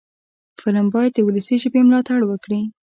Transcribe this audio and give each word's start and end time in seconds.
فلم 0.61 0.85
باید 0.93 1.11
د 1.13 1.19
ولسي 1.27 1.55
ژبې 1.63 1.79
ملاتړ 1.87 2.19
وکړي 2.25 2.61